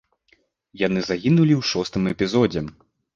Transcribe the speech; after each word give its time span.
Яны 0.87 1.03
загінулі 1.09 1.53
ў 1.57 1.61
шостым 1.73 2.09
эпізодзе. 2.13 2.65